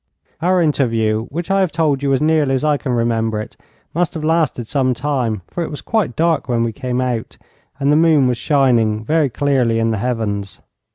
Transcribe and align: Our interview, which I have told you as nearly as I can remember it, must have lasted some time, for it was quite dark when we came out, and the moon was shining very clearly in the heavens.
Our 0.41 0.63
interview, 0.63 1.25
which 1.29 1.51
I 1.51 1.59
have 1.59 1.71
told 1.71 2.01
you 2.01 2.11
as 2.11 2.19
nearly 2.23 2.55
as 2.55 2.63
I 2.65 2.75
can 2.77 2.91
remember 2.93 3.39
it, 3.39 3.55
must 3.93 4.15
have 4.15 4.23
lasted 4.23 4.67
some 4.67 4.95
time, 4.95 5.43
for 5.45 5.61
it 5.63 5.69
was 5.69 5.81
quite 5.83 6.15
dark 6.15 6.49
when 6.49 6.63
we 6.63 6.73
came 6.73 6.99
out, 6.99 7.37
and 7.79 7.91
the 7.91 7.95
moon 7.95 8.27
was 8.27 8.39
shining 8.39 9.05
very 9.05 9.29
clearly 9.29 9.77
in 9.77 9.91
the 9.91 9.99
heavens. 9.99 10.59